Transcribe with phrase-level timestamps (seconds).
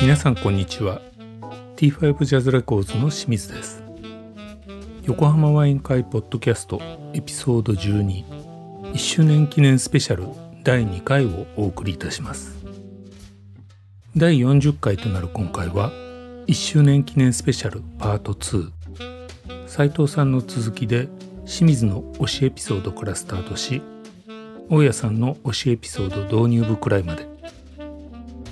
[0.00, 1.00] 皆さんこんにちは。
[1.76, 3.82] T5 ジャズレコーズの清水です。
[5.04, 6.80] 横浜ワイン会ポッドキャスト
[7.14, 10.24] エピソード121周年記念スペシャル
[10.64, 12.57] 第2回をお送りいたします。
[14.18, 15.92] 第40回となる今回は
[16.48, 18.72] 1周年記念スペシャルパート2
[19.68, 21.06] 斉藤さんの続きで
[21.46, 23.80] 清水の推しエピソードからスタートし
[24.68, 27.28] 大家さんの推しエピソード導入部くらいまで。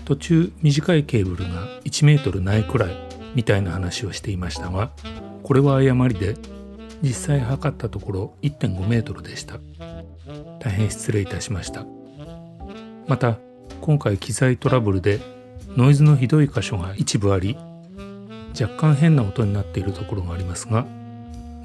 [0.05, 2.97] 途中短いケーブルが1メートルないくらい
[3.35, 4.93] みたいな話をしていましたが
[5.43, 6.37] これは誤りで
[7.03, 9.59] 実際測ったところ1.5メートルでした。
[10.61, 11.85] 大変失礼いたしました。
[13.09, 13.39] また
[13.81, 15.35] 今回機材トラブルで
[15.77, 17.57] ノイズのひどい箇所が一部あり
[18.59, 20.87] 若干変な音になっているところがありますが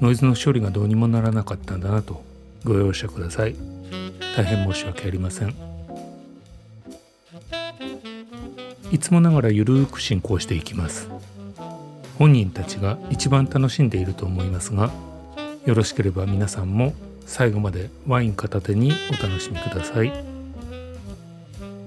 [0.02, 2.22] ノイズの処理がどうにもならなかったんだなと
[2.64, 3.56] ご容赦ください。
[4.36, 5.54] 大変申し訳ありません。
[8.90, 11.08] いつもながらゆるーく進行していきます。
[12.18, 14.90] 本人たちが一番楽しんでいると思いますが
[15.64, 20.12] よろしければ皆さんも最後までワイン片手にお楽しみください。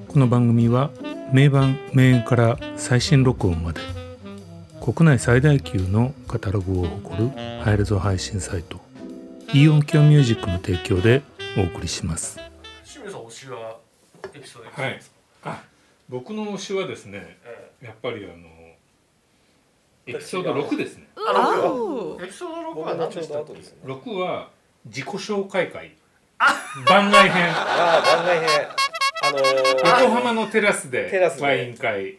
[0.08, 0.90] この番組は
[1.32, 3.82] 名盤名演から最新録音まで
[4.82, 7.30] 国内最大級のカタログを誇る
[7.64, 8.80] ハイレゾ配信サイト
[9.54, 11.24] イオンキョミュージックの提供で
[11.58, 12.40] お送りします。
[12.86, 13.78] 清水さん推しは
[14.34, 15.12] エピソードいくつはいです
[15.44, 15.64] か、あ
[16.10, 18.36] 僕の推しはですねえやっぱりあの
[20.08, 21.08] エピソード6ですね。
[22.22, 23.54] エピソード6僕は何でしたっけ？
[23.54, 23.78] 後ですね。
[23.86, 24.50] 6は
[24.86, 25.96] 自己紹介会。
[26.86, 27.50] 番外編。
[27.50, 28.68] ああ、番外編。
[29.28, 31.44] あのー、横浜のテラスでテラスで。
[31.44, 32.18] ワイン会。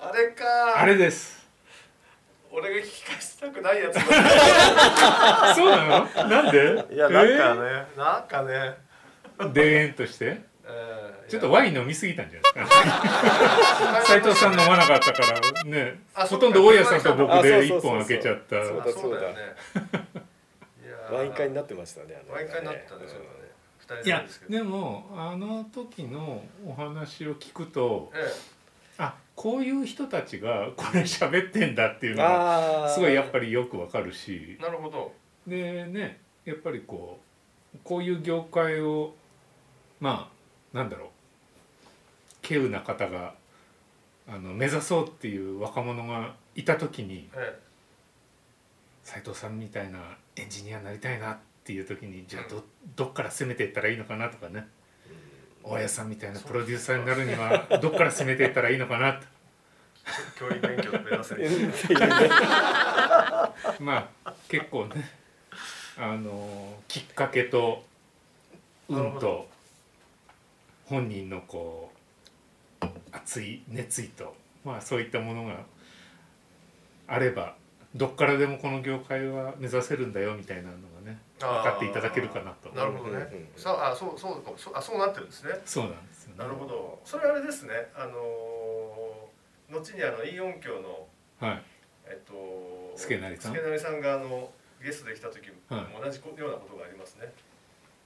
[0.00, 0.80] あれか。
[0.80, 1.44] あれです。
[2.50, 4.00] 俺が聞かせたくないやつだ。
[5.54, 6.28] そうなの？
[6.28, 6.84] なんで？
[6.94, 8.74] いやなんかね、なんかね、
[9.40, 10.40] えー、でーんとして？
[10.66, 14.02] えー、ちょっとワイン飲みすぎたんじゃないですか？
[14.06, 15.98] 斉藤さん飲まなかったからね。
[16.14, 17.80] ほとんど大家さんと僕あで1そうそうそう。
[17.80, 18.64] そう本開けちゃった。
[18.64, 19.22] そうあそうだ。
[19.26, 19.38] よね。
[21.10, 22.22] ワイン会になってましたね。
[22.30, 23.43] ワイン会になったねそうだね二人
[24.04, 28.32] いやでもあの時のお話を聞くとえ
[28.98, 32.88] あこういう人たちがこれ喋ってんだっていうのが。
[32.88, 34.56] すごいやっぱりよくわかるし。
[34.58, 35.12] えなるほど。
[35.46, 37.18] でねやっぱりこ
[37.74, 39.14] うこういう業界を
[40.00, 40.30] ま
[40.72, 41.08] あなんだろう。
[42.42, 43.34] 稀有な方が
[44.28, 47.58] あの目指そうっていう若者がいた時にえ。
[49.02, 49.98] 斉藤さんみたいな
[50.36, 52.64] エンジニアになりたいなっていう時にじゃあど
[52.96, 54.68] どっから攻めていったらいいのかなとかね。
[55.62, 59.26] 大家さんみたいなプロデューサーになるにはどっから攻めていったらいいのかなと。
[63.80, 65.10] まあ結構ね
[65.96, 67.82] あのきっかけと
[68.88, 69.48] 運と
[70.86, 71.90] 本人のこ
[72.82, 75.64] う熱い熱意とまあそういったものが
[77.06, 77.56] あれば
[77.94, 80.76] どっからでもこの業界は目指せるんだよみたいなの
[81.46, 82.68] 分かっていただけるかなと。
[82.70, 83.26] なるほどね。
[83.32, 83.68] うん。
[83.68, 85.52] ああそうそうかそうあそうなってるんですね。
[85.64, 86.38] そうなんですよね。
[86.38, 87.00] なるほど。
[87.04, 87.72] それあれですね。
[87.94, 91.08] あのー後にあのイオン教の
[91.40, 91.62] はい。
[92.06, 93.54] えっと助成さん？
[93.54, 94.50] 助成さんがあの
[94.82, 95.86] ゲストで来た時もはい。
[96.04, 97.32] 同じようなことがありますね。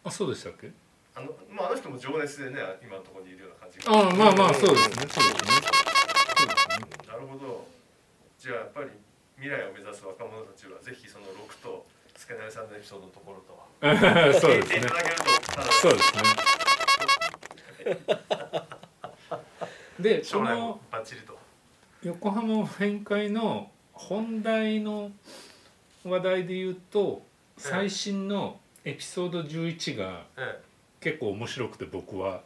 [0.05, 0.71] あそうでしたっけ？
[1.15, 4.95] あのまああの人も情熱でね今のところにいるような感じあまあまあそうですね。
[5.11, 5.69] そうですね。
[7.09, 7.67] なるほど。
[8.39, 8.91] じゃあやっぱり
[9.37, 11.85] 未来を目指す若者たちはぜひその6と
[12.19, 14.33] 助成さんのエピソードのところとは。
[14.41, 14.77] そうですね。
[14.77, 16.23] 聞いていただけるとただそうですね。
[20.01, 21.39] でそ将来ものバッチリと。
[22.03, 25.11] 横浜ワイン会の本題の
[26.05, 27.23] 話題で言うと
[27.57, 30.69] 最新のエピソード11がええ。
[31.01, 32.43] 結構面白くて僕は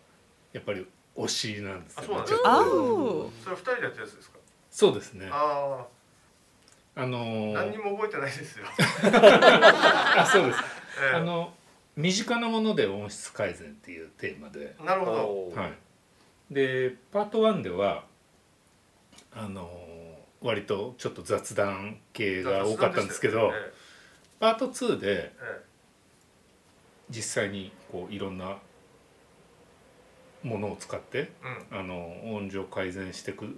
[0.52, 4.38] やっぱり推しなんですよあそうなんですちょっとあおそれ二人でやったやつですか？
[4.70, 5.28] そうですね。
[5.30, 5.86] ああ
[7.06, 8.66] のあー何にも覚えてないですよ。
[8.70, 10.58] あそうです。
[11.02, 11.16] ええ。
[11.16, 11.54] あの
[11.96, 14.74] 身近なもので音質改善っていうテーマで。
[14.84, 15.60] なるほど。
[15.60, 15.72] はい、
[16.50, 18.04] でパート1では
[19.32, 19.92] あのー
[20.42, 23.72] 割とちょっと雑談系が多かったんですけど、え
[24.40, 25.60] パート2でええ。
[27.10, 28.58] 実際にこういろんな
[30.42, 31.32] ものを使ってえ
[31.70, 31.78] うん。
[31.78, 33.48] あの音量改善していくっ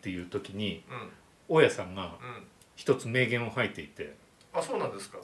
[0.00, 1.10] ていう時にうん。
[1.48, 2.46] 大家さんがうん
[2.80, 4.14] 一つ名言を吐いていて
[4.54, 5.18] あそうなんですか。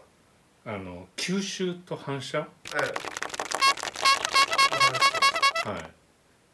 [0.66, 2.76] あの吸収と反射、え
[5.64, 5.68] え。
[5.70, 5.78] は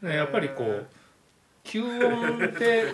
[0.01, 0.87] い、でやっぱりこう
[1.65, 2.93] 吸音っていい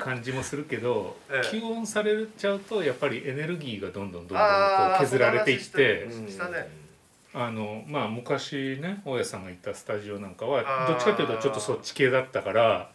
[0.00, 1.48] 感じもするけど、ええ。
[1.48, 4.44] 吸音されちゃうとやっぱりエネルギーがどんどんどんどんこ
[4.94, 6.06] う削られていって
[7.34, 12.92] あのまあ昔ね大家さんが行ったスタジオなんかはどっちかというとちょっとそっち系だったから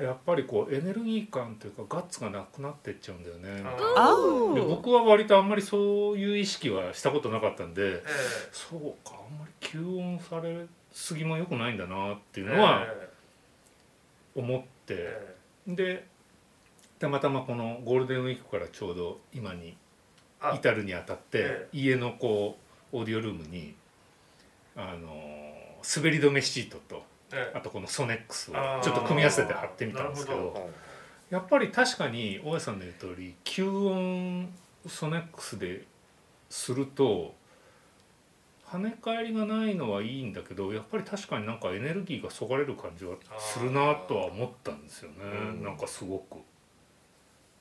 [0.00, 0.04] ね。
[0.04, 3.62] やっぱりこうエネルギー感というかガッツがなくなってっちゃうんだよね。
[3.96, 4.14] あ
[4.54, 8.02] で僕は割とあんまりそういう意識はしたことなかったんでえ
[8.52, 13.08] そうかあんまり吸音されすぎも良くないんだなっていえうのはえ
[14.34, 15.36] 思って、え
[15.66, 16.06] で
[16.98, 19.76] たまたまこのゴールデンウィークからちょうど今に
[20.40, 20.52] あ。
[20.54, 22.56] 至るにあたってえ家のこ
[22.92, 23.74] うオーディオルームに
[24.76, 25.08] あの
[25.96, 27.07] 滑り止めシートとえ
[27.54, 30.62] あとこのソネックスをちょっと組み合わせて貼ってみたんですけどはい
[31.30, 34.48] やっぱり確かに大家さんの言う通り吸音
[34.86, 35.84] ソネックスで
[36.48, 37.34] すると
[38.66, 45.16] 跳ね返りがないのはいいんだけどやっぱり確かになんかエネルギーがそがれる感じはするなとは思ったんですよね。
[45.22, 45.62] うん。
[45.62, 46.36] なんかすごく。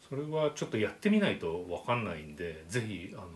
[0.10, 3.28] それはちょっとやってみないと分かんないんでぜひあの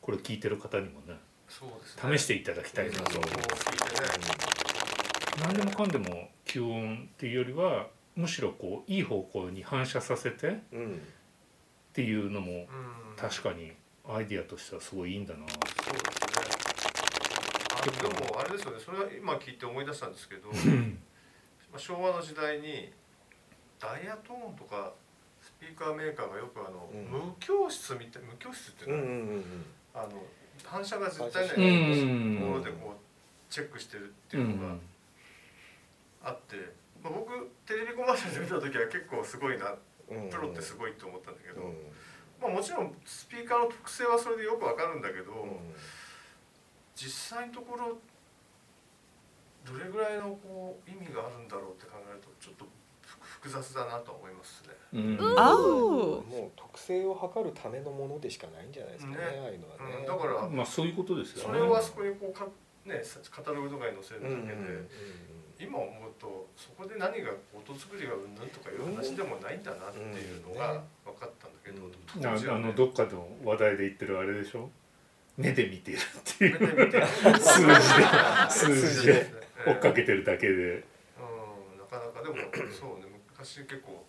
[0.00, 2.16] これ聞いてる方にもねね。
[2.16, 4.89] 試していただきたいなとそう聞いてね
[5.38, 7.86] 何でもかんでも吸音っていうよりは
[8.16, 11.00] むしろこういい方向に反射させてっうん。
[11.92, 12.66] ていうのもうん。
[13.16, 13.72] 確かに
[14.08, 15.40] アイディアとしてはすごいいいんだな。
[15.48, 16.50] そうですね。
[17.72, 18.78] あでもあれですよね。
[18.80, 20.48] それは今聞いて思い出したんですけど、
[21.70, 22.92] まあ昭和の時代に
[23.78, 24.92] ダイヤトーンとか
[25.40, 27.04] スピーカーメーカーがよくあの、うん。
[27.04, 29.44] 無教室みたい無教室っていううんのは、うんうん。
[29.94, 30.22] あの
[30.64, 34.80] 反射が絶対うないんところでこうチェックしてるってういうのがん
[36.22, 36.56] あって、
[37.02, 37.32] まあ、僕
[37.66, 39.74] テレビコマーシャルで見た時は結構すごいな
[40.10, 41.74] うんプロってすごいと思ったんだけど、うん。
[42.40, 45.74] まあ、もちろんスピーカーの特性はそれでよくわかるんだけど、うん。
[46.96, 47.96] 実際のところ
[49.64, 52.66] どれぐらいのこう意味があるんだろうって考えるとちょっと
[53.40, 54.74] 複雑だなと思いますね。
[54.92, 55.38] うん。
[55.38, 61.54] あもう特性を測るためのものでしかないんじゃないですかねねああいうのはねうん、だからまあそういうことですよね。
[61.54, 62.46] それをあそこにこうか、
[62.84, 64.88] ね、カタログとかに載せるうんうんだけで、
[65.60, 70.02] 今思うとそこで何が音作りがうんぬんとかいう話でもないんだなってい
[70.38, 71.90] うのが分かったんだけど、うん。
[72.22, 74.70] ねああのどっかの話題で言ってるあれでしょ？
[75.36, 76.00] 目で見てるっ
[76.38, 76.58] ていう。
[77.38, 77.74] 数字で。
[78.50, 79.14] 数字で。
[79.14, 79.32] え
[79.66, 80.54] え追っかけてるだけで。
[80.54, 80.82] うん。
[81.78, 82.36] なかなかでも
[82.72, 83.04] そうね。
[83.32, 84.04] 昔結構、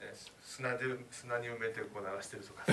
[0.00, 0.12] ね、
[0.42, 2.62] 砂で砂に埋めてこう流してるとか。
[2.68, 2.70] う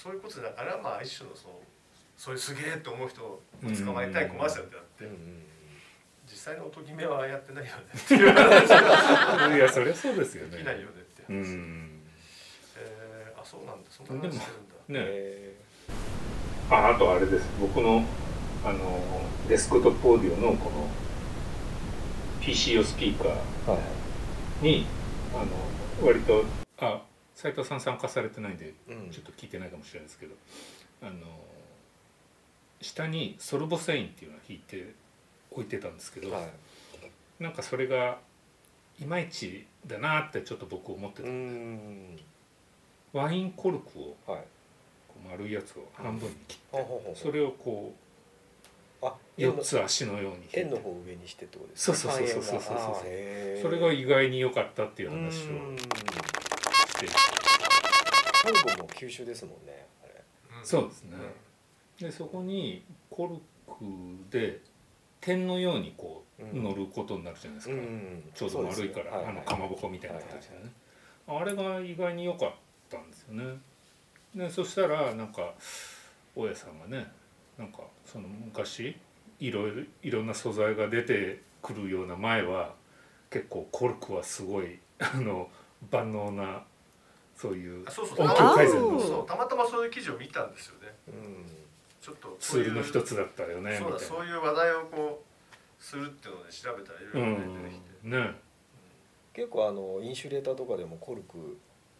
[0.00, 1.58] そういうことだあれはまあ一種のその
[2.16, 3.42] そういうすげえと思う人を
[3.84, 5.18] 捕まえたいコマーシャルであって、うんうん
[6.30, 10.58] 実際の音決めはやってないよねっていう話がいやそりゃそうですよね。
[10.58, 12.02] できないよねってう話、ん。
[12.76, 13.88] えーあそうなんだ。
[13.88, 15.04] そんな話してるんだ。
[15.04, 15.06] ね。
[15.08, 15.56] え
[16.70, 17.46] ああとあれです。
[17.58, 18.04] 僕の
[18.62, 19.00] あの
[19.48, 20.86] デスクトップオーディオのこの
[22.42, 23.78] PC 用スピーカーーは
[24.60, 24.64] い。
[24.66, 24.84] に
[25.34, 26.44] あの割と
[26.78, 27.00] あ
[27.40, 29.10] 斉藤さん参加されてないんでうん。
[29.12, 30.34] ちょっと聞いてないかもしれないですけど
[31.02, 31.12] あの
[32.80, 34.92] 下にソルボセインっていうのを引いて
[35.52, 36.48] 置いてたんですけど、はい。
[37.40, 38.18] なんかそれが
[39.00, 42.18] いまいちだなってちょっと僕思ってうた、ん。
[43.12, 44.42] ワインコルクをはい。
[45.08, 47.16] こう丸いやつを半分に切って、ほうほうほう。
[47.16, 47.94] それをこ
[49.00, 55.18] あう円の4つ足のように円の方を上にしてってことですそうそうそうそうそうそうそれが意外に良かったっていううん。
[55.24, 56.37] 話を
[57.06, 57.18] して
[58.62, 60.24] トルコも九州ですもんねあれ。
[60.58, 60.66] うん。
[60.66, 61.16] そうですね。
[62.00, 63.36] でそこにコル
[63.66, 63.84] ク
[64.30, 64.60] で
[65.20, 70.70] 点のようにこううん乗ることになるじゃないですか、んちょうど丸いから、あのかまぼこみたいな形でね、
[71.26, 72.54] あれが意外に良かっ
[72.88, 73.58] たんですよね。
[74.34, 75.54] でそしたらなんか
[76.36, 77.10] 大家さんがね
[77.58, 78.96] なんかその昔
[79.40, 82.74] いろいろいろんな素材が出てくるような前は
[83.30, 85.48] 結構コルクはすごいあの
[85.90, 86.62] 万能な
[87.38, 88.20] そういうあそうそう。
[88.26, 89.00] 音響改善あの。
[89.00, 90.92] ーそうたまたまそういう記事を見たんですよね。
[91.06, 91.46] うん。
[92.02, 93.78] ちょっとツールの一つつだったよねみたいな。
[93.78, 98.34] そうだそういう話題をこうするっていうので調べたらいろいろ出てきて、うんね。
[99.32, 101.56] 結構あのインシュレーターとかでもコルク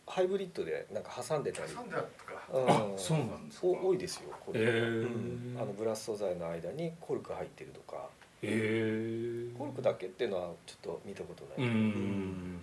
[0.09, 1.73] ハイブリッドでなんか挟んでたり。
[1.73, 2.43] 挟んであったか。
[2.53, 2.95] うん。
[2.95, 5.55] あそうなんです多いですよコルク、へー。
[5.55, 5.57] うん。
[5.57, 8.09] あのブラス素材の間にコルク入ってるとか。
[8.41, 12.61] へえコルクだけっていうのはちょっと見たことうない、ん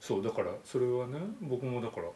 [0.00, 2.08] そうだからそれはね僕もだから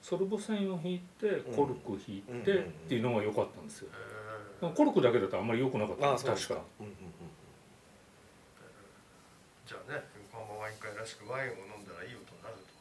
[0.00, 3.88] ソルボ線を引いてコルク引いてうんっていうのが良かったんですよ。
[3.92, 4.72] えー。
[4.74, 6.54] コルクだけだとあんまり良くなかったんで確か。
[6.80, 6.94] うんうん
[9.66, 12.72] じゃあね横浜ワイン会らしくワインを飲んだらいい音になると。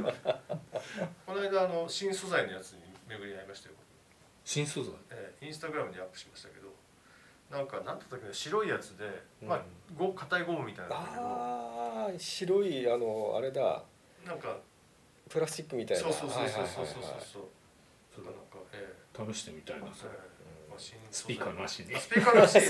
[1.26, 3.74] この間あの新素材のやつに巡り合いましたよ、
[4.44, 4.94] 新素材？
[5.10, 6.69] えーインスタグラムにアップしましたけど
[7.50, 9.04] なんかなんだったっけな白いやつで、
[9.42, 9.48] うん。
[9.48, 9.60] まあ
[9.98, 13.82] ゴ硬いゴムみたいなああ白いあのあれだ。
[14.24, 14.56] なんか
[15.28, 16.02] プラスチックみたいな。
[16.04, 16.94] そうそうそうそうそうそう。
[17.32, 17.42] そう
[18.14, 18.40] それなんか
[18.72, 18.94] え
[19.32, 20.10] 試してみたいなえそれ。
[20.12, 20.70] ええ。
[20.70, 21.94] まあ新素材スピーカーなしに。
[21.94, 22.60] あスピーカーなしで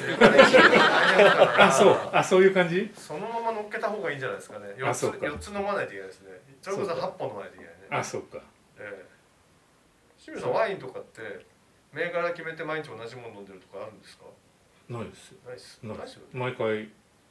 [1.63, 2.11] あそう。
[2.13, 2.91] あそういう感じ？
[2.97, 4.69] そのまま乗っけた方がいいんじゃないですかね。
[4.79, 6.41] 4つ四つ飲まないといけないですね。
[6.63, 7.81] それこそそうか8本飲まないといけないね。
[7.91, 8.39] あそうか。
[8.79, 9.05] ええ。
[10.19, 11.45] 清水さんワインとかって
[11.93, 14.25] 銘柄決めて毎日同じもの飲んでるとかあるんですか？
[14.91, 15.31] ないです。
[15.33, 15.79] よないっす。
[15.83, 15.99] ない。
[15.99, 16.89] ないっす毎回。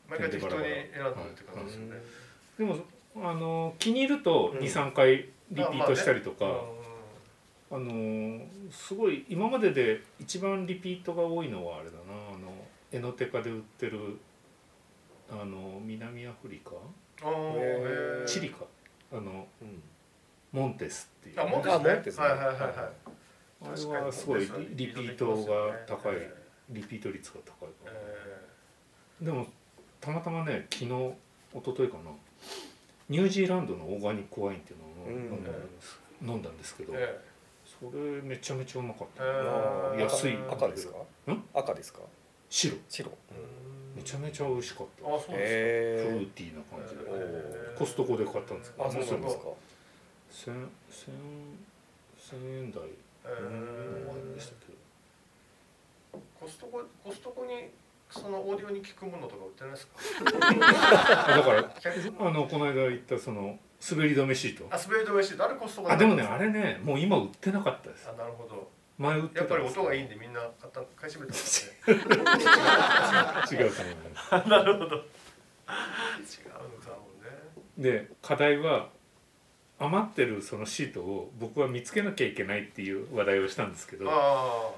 [0.10, 2.02] 毎回適当に選んでるって感じですよね、
[2.58, 2.78] でも
[3.16, 4.60] あの気に入るとうん。
[4.60, 7.78] 23回リピートしたりとか、うん。
[7.78, 12.02] あのーすごい今までで一番リピートが多いのはあれだな。
[12.34, 12.52] あの
[12.92, 14.18] エノテカで売ってる
[15.30, 16.72] あの南アフリカ？
[18.26, 18.66] チリか？
[19.12, 19.84] あのうん。
[20.52, 21.90] モンテスっていう、あモンテあスね。
[21.90, 22.72] はいはいはいはい。
[23.62, 26.16] あれはすごいリピートが高い。
[26.16, 26.39] え
[26.70, 27.98] リピート率が高いえから。
[29.22, 29.48] えでも
[30.00, 31.16] たまたまね昨日一
[31.66, 32.12] 昨日かな。
[33.10, 37.20] ニュージーランドのオーガニックワインっていうのを飲んだんです,、飲んだんですけど、え
[37.66, 40.00] それめちゃめちゃうまかった、えあー。
[40.02, 41.32] 安い赤ですか？
[41.32, 41.44] ん？
[41.54, 42.00] 赤ですか？
[42.50, 42.78] 白。
[42.88, 43.10] 白。
[43.96, 45.08] めちゃめちゃ美味しかった。
[45.08, 48.86] あそうですへフルーえティーな感じで、えコストコで買ったんですけど。
[48.86, 49.44] あそうなんですか？
[50.30, 50.54] 千
[50.92, 51.12] 千
[52.18, 52.84] 千円台
[53.26, 54.78] えのワインえでしたけど
[56.12, 57.70] コストココストコに
[58.10, 59.94] そのオーディオに聞くものとか売ってないですか？
[61.28, 64.66] あ だから100あのこの間言ったその滑り止めシート。
[64.72, 68.10] あ滑り止めしてあれコストコあでもねあれれねもう今売ってなかったです。
[68.10, 68.70] あなるほど。
[68.98, 71.74] 前売ってたやっぱり音がいいんでみんな買った買い占めてますね。
[73.52, 73.96] 違うと思い
[74.32, 74.88] ますなるほど。
[74.88, 75.02] 違うのだもん
[77.24, 77.30] ね。
[77.78, 78.90] で課題は
[79.78, 84.10] 余ってるそのシートを僕は見つけなきゃいけないっていう話題をしたんですけど。
[84.10, 84.72] あ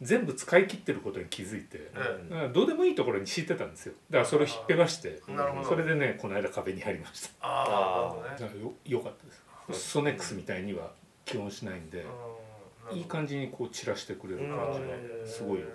[0.00, 3.94] 全部使い切ってることに気づいてあえだからどうでもいいところに敷いてたんですよ。
[4.08, 5.20] だからそれをひっぺがして
[5.66, 7.30] それでねこの間壁に貼りました。
[7.42, 8.50] ああね。
[8.60, 9.26] よよかった
[9.72, 9.90] です。
[9.90, 10.92] ソネックスみたいには
[11.24, 12.06] 気温しないんで
[12.90, 12.98] うん。
[12.98, 15.66] いい感じにこう散らしてくれる感じがええすごいよ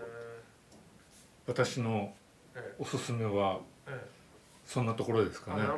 [1.47, 2.13] 私の
[2.55, 2.75] ええ。
[2.79, 4.05] おすすめはええ。
[4.65, 5.77] そんなところですかね、はい。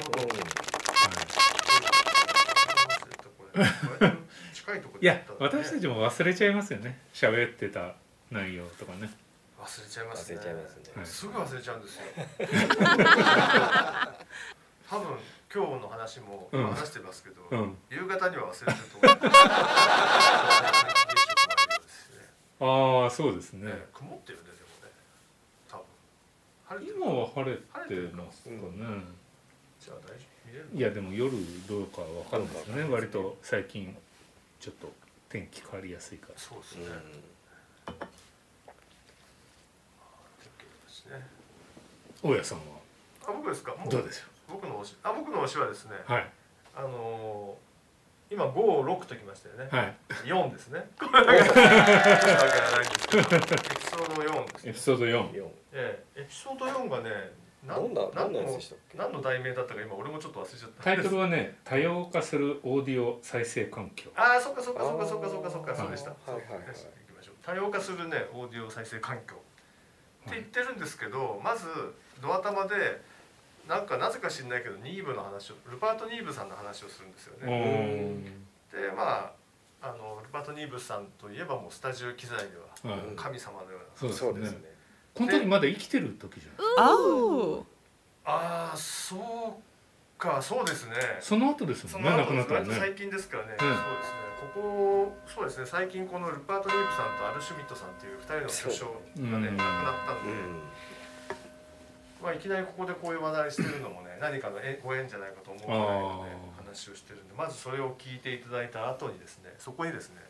[5.01, 6.99] いや私たちも忘れちゃいますよね。
[7.13, 7.95] 喋ってた
[8.31, 9.09] 内容とかね。
[9.59, 10.37] 忘れちゃいますね。
[10.37, 10.83] 忘れちゃいますね。
[10.95, 11.05] はい。
[11.05, 12.03] すぐ忘れちゃうんですよ。
[14.89, 15.17] 多分
[15.53, 16.67] 今日の話もうん。
[16.67, 17.77] 話してますけど、うん。
[17.89, 19.17] 夕方には忘れてると思う
[23.03, 23.71] ああそうですね。
[23.71, 24.91] ね曇ってるねでもね。
[25.69, 25.85] 多分。
[26.65, 26.97] 晴れてる。
[26.97, 27.61] 今は晴れて
[28.15, 28.59] ますかね、
[29.79, 30.17] じゃあ大丈夫。
[30.47, 31.31] 見れるいやでも夜
[31.67, 32.81] どうかわかるんですよね。
[32.83, 33.07] どうかわかんないですね。
[33.07, 33.95] 割と最近
[34.59, 34.91] ちょっと
[35.29, 36.37] 天気変わりやすいから。
[36.37, 37.23] そうですね、うん
[37.87, 37.93] OK
[40.85, 41.27] ですね。
[42.23, 42.63] 大家さんは？
[43.27, 43.75] あ僕ですか？
[43.75, 46.29] もどうでしょ僕の推しあ僕の推しはですね、うはい。
[46.75, 47.67] あのー
[48.29, 49.95] 今56ときましたよね、はい。
[50.25, 50.85] 4ですね。
[50.99, 53.45] これだけわけはないんですけどエピ
[53.87, 54.69] ソード4ですね。
[54.69, 55.51] エピソード4四。
[55.71, 57.31] ええエピソード4がね
[57.63, 60.83] などんなやつの何の題名だったか今俺もちょっと忘れちゃった。
[60.83, 64.09] タイトルはね多様化するオーディオ再生環境。
[64.15, 69.35] ああそっかそっかそっかそっかそっかそっかあーそうでした、はいはいはいよし行きましょう多様化するねオーディオ再生環境
[70.35, 71.65] 言ってるんですけどまず
[72.21, 73.01] ドア玉で
[73.67, 77.59] なんかなぜか知んないけどニーブの話をルパート・ニーブさんの話をするんですようね
[78.11, 78.31] んで
[78.95, 79.33] ま
[79.81, 82.99] ああのルパート・ニーブさんといえばもうスタジオ機材でははい。
[83.15, 83.85] 神様のような。
[83.95, 84.31] そうですね。
[84.31, 84.57] そうですね。
[85.13, 87.65] この時まだ生きてる時じゃん Oh.
[88.23, 89.19] ああそう
[90.17, 90.95] かそうですね。
[91.19, 92.75] その後ですもんね亡くなったらね。
[92.75, 93.59] 最近ですからね、うん。
[93.59, 94.27] そうですね。
[94.53, 95.65] ここそうですね。
[95.65, 98.85] 最近このルパート・ニーブさんとアル・シュミットさんっていう2人の巨匠
[99.31, 99.57] がねうん。
[99.57, 100.61] 亡くなったんで、うん。
[102.21, 110.21] まあ、いきなりここでこういう話題してるのもね 何かのえご縁じゃないかと思うぐらいのねあ話をしてるんでまずそれを聞いていただいた後にですねそこにですね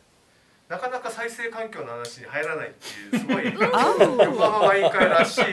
[0.68, 5.44] なかなか再生環境の話に入らないっていうすごい横浜ワイン会らしい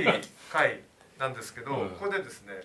[0.50, 0.80] 会
[1.18, 1.90] なんですけど、うん。
[1.90, 2.60] ここでですね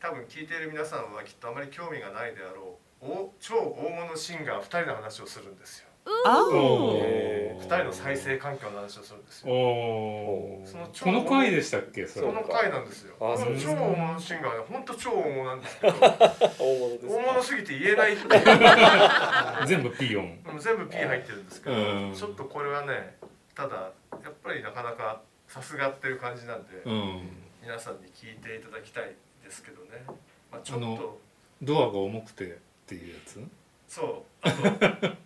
[0.00, 5.84] 多分聞いている皆さんはきっとあまり興味がないであろうお超大物シンガー2人の話をするんですよ。
[6.06, 7.02] お Oh.
[7.02, 7.58] ー。
[7.60, 9.52] 2人の再生環境の話をするんですよ。
[9.52, 12.06] おそのこの回でしたっけ？
[12.06, 13.14] その回なんですよ。
[13.20, 15.92] あこの超大物シンガーは本当超大物なんですけど。
[16.00, 18.16] 大物です大物すぎて言えない
[19.68, 22.14] 全部ピーヨンうん全部 P 入ってるんですけど、うん。
[22.14, 23.16] ちょっとこれはね
[23.54, 23.76] ただ
[24.24, 27.28] やっぱりなかなかさすがっていう感じなんで、うん。
[27.62, 29.14] 皆さんに聞いていただきたい
[29.48, 30.04] ですけどね、
[30.52, 31.18] まあ、ちょっあのと
[31.62, 32.48] ドアが重くてっ
[32.86, 33.40] ていうやつ？
[33.88, 34.22] そう。
[34.42, 34.58] あと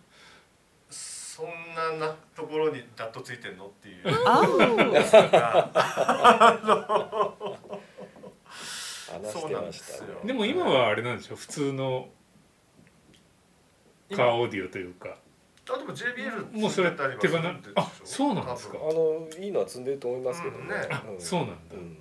[0.89, 4.03] そんななところにダットついてんのっていう。
[4.05, 4.13] Oh.
[9.13, 10.09] 話してましたね。
[10.25, 11.35] でも今はあれなんでしょ？
[11.35, 12.09] 普通の
[14.11, 15.17] カーオーディオというか。
[15.69, 17.37] あでも JBL もうそれ積んでたりは手放
[17.75, 20.63] あそうなんですかあのいいのは積んでると思いますけどね。
[20.63, 20.69] うん。
[20.69, 21.55] ねあそうなんだ。
[21.73, 21.97] うん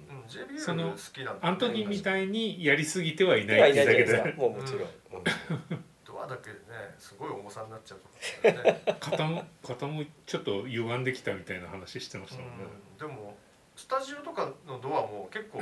[0.59, 4.35] その好きなんだあの時みたいにやりすぎてはいないってだけで。
[4.37, 5.85] もうもちろん、うん。
[6.05, 6.61] ドアだけでね
[6.99, 8.01] すごい重さになっちゃう
[8.43, 12.65] とかね、肩も肩もちょっと歪んできたみたいな話してましたもんね。
[13.01, 13.37] うん、でも
[13.77, 15.61] スタジオとかのドアも結構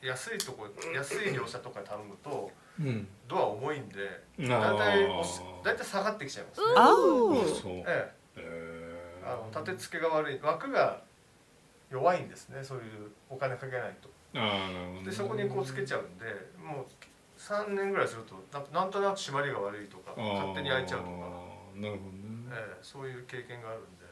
[0.00, 3.08] 安いとこ安い業者とかに頼むとうん。
[3.26, 4.22] ドア重いんで
[4.52, 7.44] あ大体ー押し大体下がってきちゃいますね、あ Oh.
[7.46, 7.72] そう。
[7.78, 8.12] ええ。
[8.36, 10.38] えあの立て付けが悪い。
[10.40, 11.02] 枠が
[11.90, 14.08] 弱いんですねそういうお金かけないと。
[14.34, 15.04] ああなるほどね。
[15.06, 16.24] でそこにこうつけちゃうんで
[16.62, 16.86] もう
[17.38, 21.10] 3年ぐらいするとななんとなく締まりが悪いとか勝手に開いちゃうとか、
[21.76, 22.50] なるほどね。
[22.50, 24.04] ええそういう経験があるんで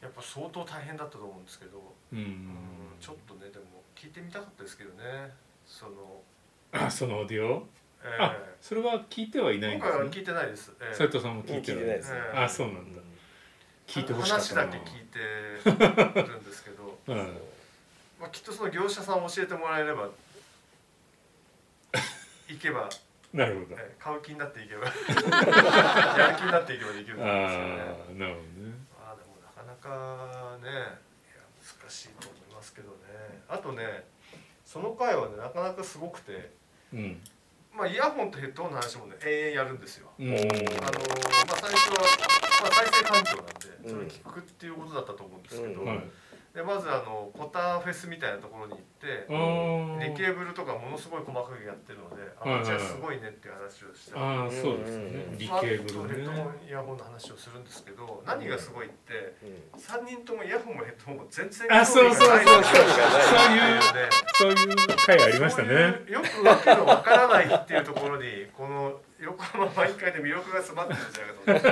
[0.00, 2.18] やっぱ相当大変だったと思うんですけど、うん。
[2.18, 2.56] うん
[3.00, 5.30] ちょっとねでも聞いてみたかったですけどね
[5.64, 6.20] その、
[6.72, 7.66] あそのオーディオ？
[8.04, 9.90] えあそれは聞いてはいないんですね。
[9.90, 10.94] 今回は聞いてないです、ええ。
[10.94, 12.18] 斉藤さんも聞いて聞いてないですね。
[12.18, 13.00] ええあそうなんだ
[13.90, 15.18] 聞いてほしか話だけ聞いて
[16.22, 17.16] るんですけど、 うん。
[18.20, 20.08] まあ、きっとその業者さん教えてもらえれば
[22.46, 22.88] 行けば、
[23.32, 23.76] なるほど。
[23.80, 27.66] ええ買う気になっていけば やる気になっていけばできると思うんですよね。
[27.66, 28.74] ああなるほどね。
[28.96, 30.82] まあでもなかなかねいや
[31.82, 32.96] 難しいと思いますけどね。
[33.48, 34.04] あとね
[34.64, 36.52] その回はねなかなかすごくて
[36.92, 37.22] うん
[37.76, 40.10] まあイヤホンとヘッドホンの話もね永遠やるんですよ。
[40.18, 40.28] うん。
[40.28, 40.50] あのまあ
[41.56, 42.00] 最初は、
[42.62, 45.86] まあ、再生環境なんでそれうん聞くっていうことだったと思うんですけど、うん。
[45.86, 46.04] はい
[46.54, 49.98] でまずあのポターフェスみたいなところに行ってあー。
[50.00, 54.98] でケーブルとかものすごい細かくやってるのであじゃあすごいねっていう話をしてああそうです
[55.38, 59.78] リケまあーブルヘッドホねンイヤホンの話をするんですけど何がすごいってうん。
[59.78, 63.82] 3人ともイヤホンもヘッドホンも全然あそうそうそう興味がない
[64.34, 64.56] そう。
[64.56, 65.68] そういう回ありましたね。
[65.68, 71.24] そういうよくわけのわからないっていうところにこの横浜毎回で魅力が詰まってるんじゃ
[71.54, 71.62] ないか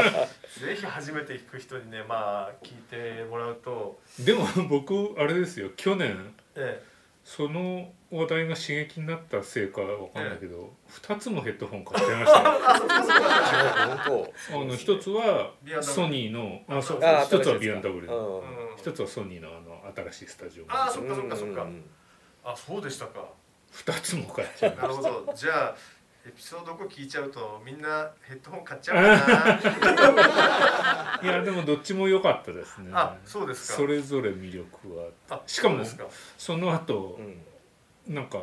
[0.00, 0.28] と思って
[0.60, 3.98] ぜひ初めて行く人にねまあ聞いてもらうと。
[4.20, 6.82] でも僕あれですよ去年え
[7.24, 12.38] その話題が刺激になったせいかわかんないけど2つもヘッドホン買っちゃいました
[14.12, 14.32] よ。
[14.52, 18.76] あの一つはソニーのあそうあ一つは B&W 当のえうん。
[18.76, 21.62] 一つはソニーのあの新しいスタジオあそっかそっかそっか。
[21.62, 21.82] うん
[22.44, 23.28] あそうでしたか。
[23.72, 25.32] 2つも買っちゃいまなるしほど。
[25.34, 25.76] じゃあ
[26.26, 29.58] エピソード5聞いちゃうとみんなヘッドホン買っちゃうかな。
[31.20, 32.90] た いやでもどっちも良かったですね。
[32.92, 33.76] あそうですか。
[33.76, 36.06] それぞれ魅力はあしかもそうですか。
[36.36, 37.16] その後
[38.08, 38.14] うん。
[38.14, 38.40] なんか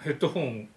[0.00, 0.68] ヘッドホン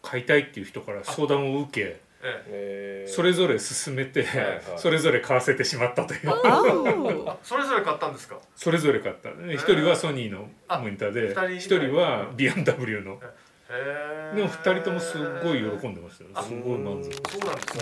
[0.00, 3.04] 買いたいっていう人から相談を受けええ。
[3.06, 3.12] えー。
[3.12, 4.62] それぞれ勧めてはいはい。
[4.76, 6.30] それぞれ買わせてしまったという。
[6.30, 7.30] Oh.
[7.30, 8.38] あそれぞれ買ったんですか？
[8.54, 9.30] それぞれ買った。
[9.30, 10.48] ね一人はソニーの
[10.80, 11.94] モニターで一人人。
[11.96, 13.20] は B&W の
[13.68, 16.30] でも二人ともすごい喜んでましたよ。
[16.34, 17.12] あすごい満足。
[17.30, 17.80] そうなんですか、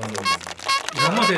[0.97, 1.35] 今まで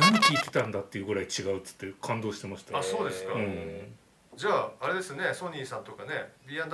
[0.00, 2.72] 何聞いてたんだっていうぐらい違うっつって感動してました。
[2.72, 3.32] よあそうですか。
[3.34, 3.96] うん。
[4.36, 6.68] じゃああれですねソニーさんとかね B&W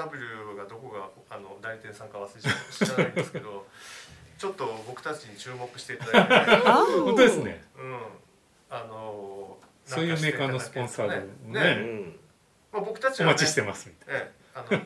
[0.54, 2.50] がどこがあの代理店さんか忘れちゃ
[2.86, 3.66] 知らないんですけど
[4.36, 7.04] ちょっと僕たちに注目していただいて、ね、Oh.
[7.06, 7.64] 本当ですね。
[7.78, 8.00] うん。
[8.68, 9.56] あの
[9.86, 11.24] そういうメーカーのスポンサーでね。
[11.46, 11.60] ね。
[11.60, 11.80] ね。
[11.80, 12.20] うん。
[12.72, 14.78] まあ、僕たちは、ね、お待ちしてますみええあの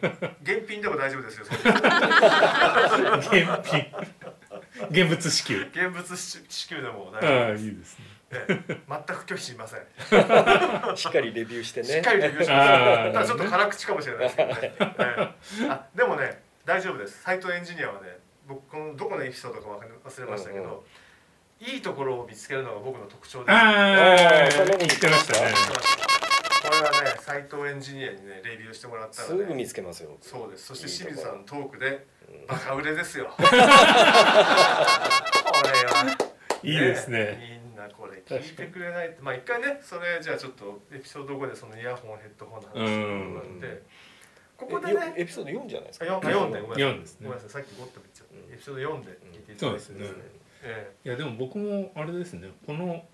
[0.43, 1.61] 現品でも大丈夫ですよ現
[3.65, 3.87] 品。
[4.91, 5.61] 現物支給。
[5.73, 7.65] 現物支支給でも大あ丈夫あです。
[7.65, 8.05] いいですね。
[8.31, 8.55] ええ。
[8.89, 9.81] 全く拒否しません。
[10.97, 11.87] しっかりレビューしてね。
[11.89, 14.73] しっかりレビューしますただちょっと辛口かもしれないですけどね、え
[15.65, 15.71] え。
[15.71, 17.23] あでもね大丈夫です。
[17.23, 20.79] サイトエンジニアはね僕このどこのエピソードか忘れましたけど、うんうん
[21.61, 23.51] いいところを見つけるのが僕の特徴です。
[23.51, 25.51] ああそんなこと言ってましたね
[26.69, 30.17] これはねサイトエンジニアにねレビューしてもらったらすぐね見つけますよ。
[30.21, 30.67] そうです。
[30.67, 32.47] そして清水さんのトークでうん。
[32.47, 33.33] バカ売れですよ。
[33.37, 33.67] これは
[36.63, 37.61] いいですね。
[37.65, 39.09] みんなこれ聞いてくれない。
[39.09, 43.83] ってまあ一回ねそれじゃあちょっとエピソード5でそのイヤホンヘッドホンの話してもらって
[44.57, 46.07] ここでえねエピソード4じゃないですか。
[46.07, 46.83] あ4でごめんなさい。
[46.83, 47.29] 4ですね。
[47.29, 47.51] ごめんなさい。
[47.51, 48.55] さっき5って言っちゃった、うん。
[48.55, 49.67] エピソード4で聞いていた。
[49.67, 50.39] だいてそうですね。
[50.63, 52.51] えいやでも僕もあれですね。
[52.67, 53.07] この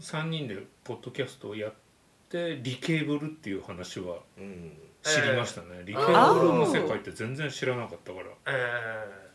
[0.00, 1.87] 3人でポッドキャストをやって
[2.30, 4.72] リケーブルっていう話はうん。
[5.02, 8.26] 知りましたね、リケーブルの世界って全然知らなかったから。
[8.26, 9.28] ええ。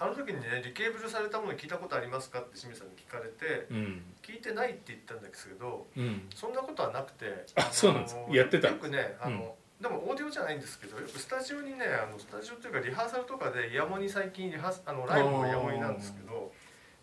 [0.00, 4.02] あの時にねリケーブルされたもの聞いたことありますかって清水さんに聞かれてうん。
[4.22, 6.26] 聞いてないって言ったんですけどうん。
[6.34, 8.16] そんなことはなくてあそうなんです。
[8.30, 8.68] やってた。
[8.68, 16.52] よくねあの、でもオーディオじゃないんですけどよくスタジオにねあのスタジオというかリハーサルとかでイヤモニ最近リハあのライブもイヤモニなんですけど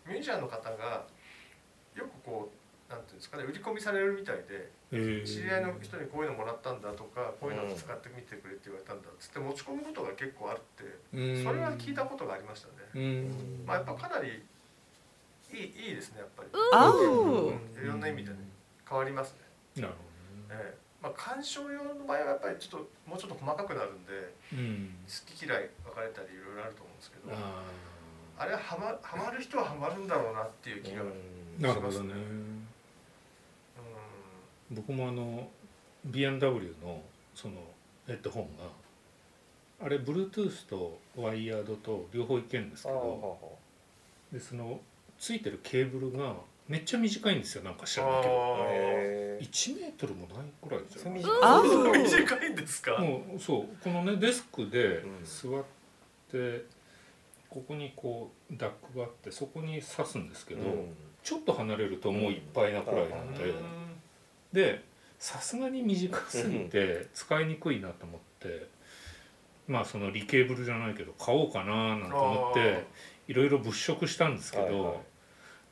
[0.06, 1.06] ミュージシャンの方が
[1.94, 2.61] よくこう
[2.92, 5.24] なんていうんですかね売り込みされるみたいでえー。
[5.24, 10.84] 知り合いの人にこういうのもらったんだとかこういうの使ってみてくれって言われたんだっつって持ち込むことが結構あるって
[11.16, 11.44] うん。
[11.44, 12.72] それは聞いたことがありましたね。
[12.94, 13.64] うん。
[13.66, 14.44] まあやっぱかなり
[15.52, 16.48] いいいいですねやっぱり。
[16.52, 17.82] あうん。
[17.82, 18.36] いろんな意味でね
[18.84, 19.32] 変わります
[19.76, 19.82] ね。
[19.82, 20.12] なるほ
[20.52, 20.76] ええ。
[21.00, 24.94] まあ鑑賞用の場合はやっぱりちょっともうちょっと細かくなるんでどねうん。
[25.08, 27.64] 好き嫌い分かれたりいろいろあると思うんですけどあ
[28.38, 31.02] あれはハマハマる人はハマるんだろうなっていう気が。
[31.02, 31.08] うん。
[31.08, 32.14] ーなるほどね
[34.72, 35.48] 僕もあの
[36.04, 37.02] B&W の
[37.34, 37.54] その
[38.06, 38.64] ヘッドホンが
[39.84, 43.38] あれ Bluetooth とワイヤードと両方いけるんですけど
[44.32, 44.80] でその
[45.18, 46.34] ついてるケーブルが
[46.68, 48.34] めっちゃ短いんですよなんか知らないけど。
[48.34, 48.36] あ
[48.70, 51.38] へえ1メートルもないくらいですよねそう。
[51.42, 52.02] ああー。
[52.04, 52.98] 短いんですか？
[52.98, 53.66] もうそう。
[53.82, 55.24] このねデスクでうん。
[55.24, 55.64] 座っ
[56.30, 56.64] て
[57.50, 60.62] ここにこうダックがあってそこに挿すんですけど、
[61.22, 63.54] ちょっと離れるともういっぱいなくらいなんで、うん
[64.52, 64.84] で
[65.18, 68.66] さすがに短すぎて使いにくいなと思って、
[69.68, 72.84] まあそのリケーブルじゃないけど買おうかななんて思って
[73.28, 74.94] いろいろ物色したんですけど、は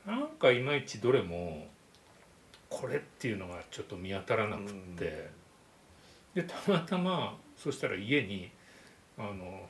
[0.07, 1.67] なんかいまいちどれも
[2.69, 4.67] これっていうのがちょっと見当たらなくっ
[4.97, 5.31] て、
[6.35, 8.51] でたまたまそしたら家に
[9.19, 9.69] あの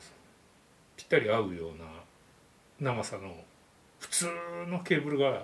[0.96, 3.34] ぴったり合うような長さの
[3.98, 4.26] 普通
[4.68, 5.38] のケーブルがうん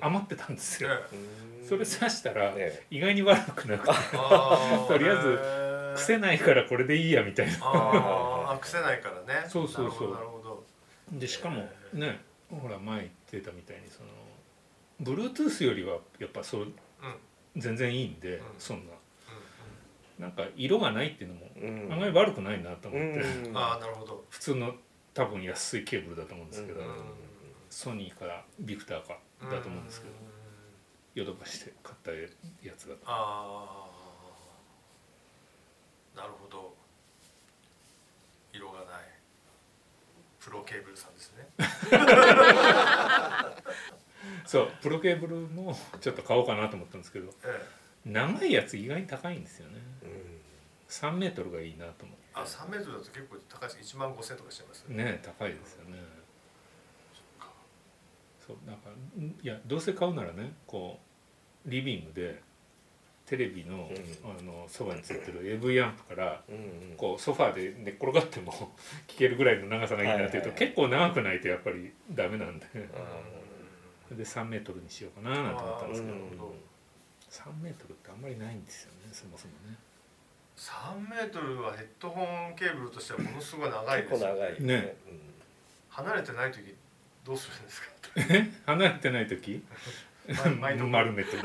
[0.00, 0.90] 余ってたんですよ。
[0.90, 1.16] ねう
[1.46, 3.94] んそれ挿したらね意外に悪くなくて
[4.88, 7.58] とりあえず癖ないからこれでいいやみたいな。
[7.62, 9.48] あ癖ないからね。
[9.48, 10.12] そうそうそう。
[10.12, 10.66] なるほど
[11.12, 14.08] でしかもねほら前言ってたみたいにその
[15.14, 16.72] Bluetooth よりはやっぱそうど
[17.56, 18.44] 全然いいんで、うん。
[18.58, 18.92] そんな。
[20.18, 21.92] うなんか色がないっていうのもうん。
[21.92, 23.52] 案外悪くないなと思って、うん。
[23.52, 24.24] んああなるほど。
[24.28, 24.74] 普通の
[25.14, 26.86] 多分安いケーブルだと思うんですけど、うん
[27.70, 29.18] ソニーかビクターか
[29.50, 30.14] だと思うんですけど
[31.14, 32.28] ヨドバシで買ったや
[32.76, 33.00] つだと。
[33.06, 33.88] あ
[36.16, 36.74] あなるほど。
[38.52, 38.88] 色がない。
[40.38, 41.48] プロケーブルさんですね。
[44.46, 47.68] そうプロケーブルもちょっと買おうかなと思ったんですけどえ
[48.06, 48.10] え。
[48.10, 49.78] 長いやつ意外に高いんですよね。
[50.02, 50.40] うん。
[50.88, 52.22] 3メートルがいいなと思って。
[52.34, 53.96] あ3メートルだと結構高いです。
[53.96, 55.04] 1万5000とかしちゃいますね。
[55.04, 56.19] ね高いですよね
[58.50, 60.98] そうなんかんいやどうせ買うならねこ
[61.66, 62.42] うリビングで
[63.26, 63.88] テレビの,、
[64.24, 66.54] あのそばについてる AV アンプからうん
[66.90, 66.96] うん。
[66.96, 68.52] こうソファーで寝っ転がっても
[69.06, 70.66] 聞けるぐらいの長さがいいなっていうと、はいはいはい。
[70.66, 72.66] 結構長くないとやっぱりダメなんで。
[72.94, 76.54] あで3メートルにしようかななんて思ったんーですけどなるほど
[77.30, 79.76] 3メートルってあんまりないんですよねそもそもね。
[80.56, 84.62] 3メートルはヘッドホンケーブルとしてはものすごい長い結ですよ構長い。
[84.64, 84.96] ね。
[85.90, 86.74] 離れてない時
[87.24, 87.99] どうするんですか？
[88.66, 89.62] 離れてない時？
[90.90, 91.42] 丸めてる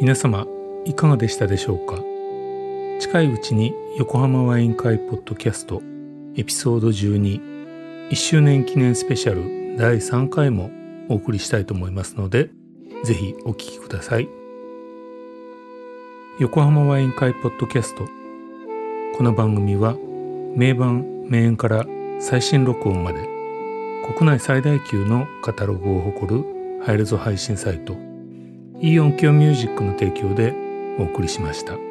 [0.00, 0.46] 皆様
[0.86, 2.02] いかがでしたでしょうか？
[3.00, 5.82] 近いうちに横浜ワイン会ポッドキャスト
[6.36, 10.70] エピソード121周年記念スペシャル第3回も
[11.10, 12.48] お送りしたいと思いますので
[13.04, 14.28] ぜひお聞きください。
[16.38, 18.06] 横浜ワイン会ポッドキャスト
[19.18, 19.98] この番組は
[20.56, 21.84] 名盤名演から
[22.20, 23.28] 最新録音まで
[24.16, 27.94] 国内最大級のカタログを誇るハイレゾ配信サイト
[28.82, 30.54] イオンキョミュージックの提供で
[30.98, 31.89] お送りしました。